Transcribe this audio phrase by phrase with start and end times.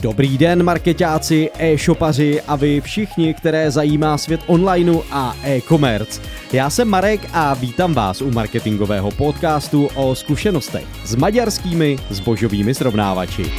[0.00, 6.22] Dobrý den, marketáci, e-shopaři a vy všichni, které zajímá svět onlineu a e-commerce.
[6.52, 13.52] Já jsem Marek a vítám vás u marketingového podcastu o zkušenostech s maďarskými zbožovými srovnávači.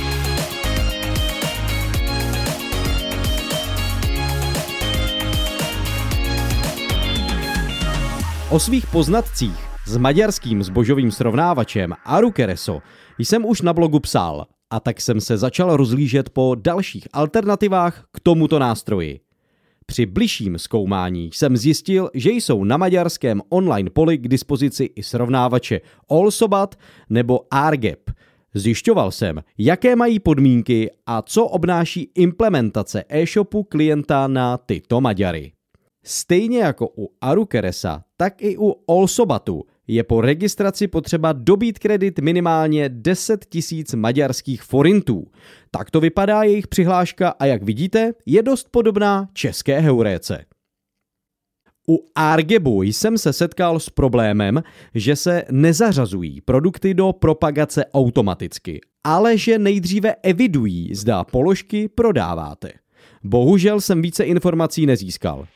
[8.50, 12.82] O svých poznatcích s maďarským zbožovým srovnávačem Arukereso
[13.18, 18.20] jsem už na blogu psal a tak jsem se začal rozlížet po dalších alternativách k
[18.20, 19.20] tomuto nástroji.
[19.86, 25.82] Při bližším zkoumání jsem zjistil, že jsou na maďarském online poli k dispozici i srovnávače
[26.10, 26.76] Allsobat
[27.10, 28.12] nebo Argep.
[28.54, 35.52] Zjišťoval jsem, jaké mají podmínky a co obnáší implementace e-shopu klienta na tyto Maďary.
[36.04, 42.90] Stejně jako u Arukeresa, tak i u Allsobatu je po registraci potřeba dobít kredit minimálně
[42.90, 45.28] 10 tisíc maďarských forintů.
[45.72, 50.46] Tak to vypadá jejich přihláška a jak vidíte, je dost podobná české heuréce.
[51.90, 54.64] U Argebu jsem se setkal s problémem,
[54.96, 62.72] že se nezařazují produkty do propagace automaticky, ale že nejdříve evidují, zda položky prodáváte.
[63.24, 65.48] Bohužel jsem více informací nezískal.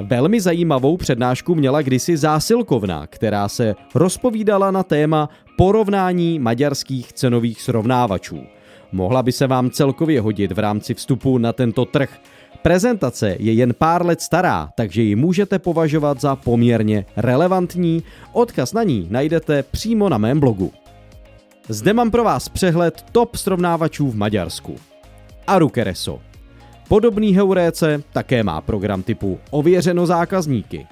[0.00, 8.42] Velmi zajímavou přednášku měla kdysi zásilkovna, která se rozpovídala na téma porovnání maďarských cenových srovnávačů.
[8.92, 12.18] Mohla by se vám celkově hodit v rámci vstupu na tento trh.
[12.62, 18.02] Prezentace je jen pár let stará, takže ji můžete považovat za poměrně relevantní.
[18.32, 20.72] Odkaz na ní najdete přímo na mém blogu.
[21.68, 24.76] Zde mám pro vás přehled top srovnávačů v Maďarsku.
[25.46, 26.20] Arukereso
[26.90, 30.86] Podobný heuréce také má program typu Ověřeno zákazníky.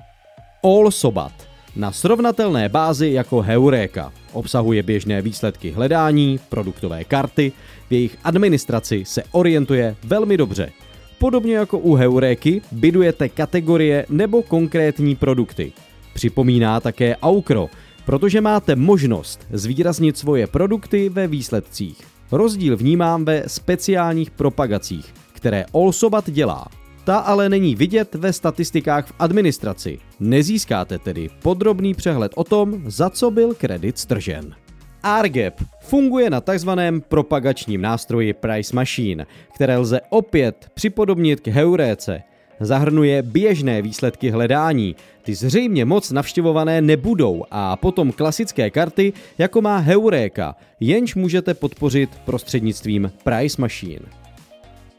[0.65, 1.33] Allsobat
[1.77, 4.13] na srovnatelné bázi jako Heuréka.
[4.33, 7.53] Obsahuje běžné výsledky hledání, produktové karty,
[7.89, 10.71] v jejich administraci se orientuje velmi dobře.
[11.19, 15.73] Podobně jako u Heuréky bydujete kategorie nebo konkrétní produkty.
[16.15, 17.69] Připomíná také Aukro,
[18.07, 21.99] protože máte možnost zvýraznit svoje produkty ve výsledcích.
[22.33, 26.67] Rozdíl vnímám ve speciálních propagacích, které Allsobat dělá.
[27.05, 29.99] Ta ale není vidět ve statistikách v administraci.
[30.21, 34.55] Nezískáte tedy podrobný přehled o tom, za co byl kredit stržen.
[35.03, 42.23] Argep funguje na takzvaném propagačním nástroji Price Machine, které lze opět připodobnit k Heuréce.
[42.61, 49.79] Zahrnuje běžné výsledky hledání, ty zřejmě moc navštěvované nebudou a potom klasické karty, jako má
[49.79, 54.28] Heuréka, jenž můžete podpořit prostřednictvím Price Machine.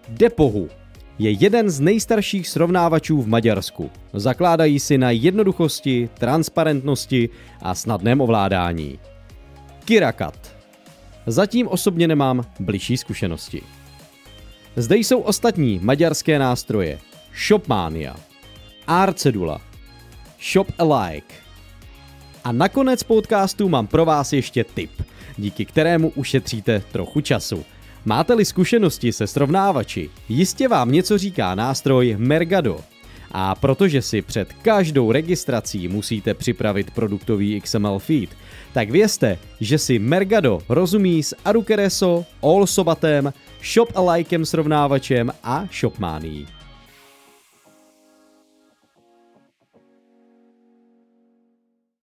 [0.09, 0.69] Depohu
[1.19, 3.91] je jeden z nejstarších srovnávačů v Maďarsku.
[4.13, 7.29] Zakládají si na jednoduchosti, transparentnosti
[7.61, 8.99] a snadném ovládání.
[9.85, 10.55] Kirakat.
[11.27, 13.61] Zatím osobně nemám bližší zkušenosti.
[14.75, 16.99] Zde jsou ostatní maďarské nástroje.
[17.47, 18.15] Shopmania,
[18.87, 19.61] Arcedula,
[20.53, 21.35] Shop Alike.
[22.43, 24.91] A nakonec podcastu mám pro vás ještě tip,
[25.37, 27.65] díky kterému ušetříte trochu času–
[28.09, 32.79] Máte-li zkušenosti se srovnávači, jistě vám něco říká nástroj Mergado.
[33.31, 38.29] A protože si před každou registrací musíte připravit produktový XML feed,
[38.73, 43.33] tak vězte, že si Mergado rozumí s Arukereso, Allsobatem,
[43.73, 46.58] Shop Alikem srovnávačem a Shopmání.